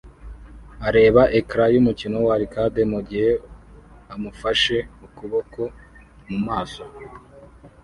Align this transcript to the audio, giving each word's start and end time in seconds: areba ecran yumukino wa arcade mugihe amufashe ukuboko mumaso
areba 0.87 1.21
ecran 1.39 1.69
yumukino 1.73 2.17
wa 2.27 2.33
arcade 2.37 2.81
mugihe 2.91 3.31
amufashe 4.13 4.77
ukuboko 5.05 5.61
mumaso 6.29 6.85